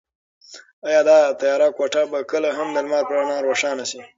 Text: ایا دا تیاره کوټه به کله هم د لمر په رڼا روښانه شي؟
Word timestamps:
ایا 0.87 1.01
دا 1.07 1.17
تیاره 1.39 1.67
کوټه 1.77 2.01
به 2.11 2.19
کله 2.31 2.49
هم 2.57 2.67
د 2.71 2.77
لمر 2.85 3.03
په 3.07 3.13
رڼا 3.17 3.37
روښانه 3.47 3.85
شي؟ 3.91 4.01